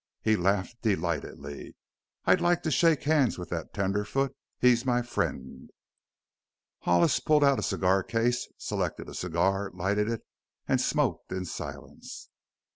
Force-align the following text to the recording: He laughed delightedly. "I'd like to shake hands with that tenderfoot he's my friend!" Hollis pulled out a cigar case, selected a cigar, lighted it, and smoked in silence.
He 0.23 0.35
laughed 0.35 0.81
delightedly. 0.81 1.75
"I'd 2.25 2.41
like 2.41 2.63
to 2.63 2.71
shake 2.71 3.03
hands 3.03 3.37
with 3.37 3.49
that 3.49 3.71
tenderfoot 3.71 4.35
he's 4.59 4.83
my 4.83 5.03
friend!" 5.03 5.69
Hollis 6.79 7.19
pulled 7.19 7.43
out 7.43 7.59
a 7.59 7.61
cigar 7.61 8.01
case, 8.01 8.47
selected 8.57 9.09
a 9.09 9.13
cigar, 9.13 9.69
lighted 9.75 10.09
it, 10.09 10.23
and 10.67 10.81
smoked 10.81 11.31
in 11.31 11.45
silence. 11.45 12.29